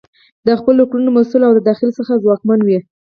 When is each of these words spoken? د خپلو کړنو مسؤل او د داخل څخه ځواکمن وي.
د 0.47 0.49
خپلو 0.59 0.83
کړنو 0.91 1.09
مسؤل 1.17 1.41
او 1.47 1.53
د 1.55 1.59
داخل 1.69 1.89
څخه 1.97 2.21
ځواکمن 2.23 2.59
وي. 2.67 2.77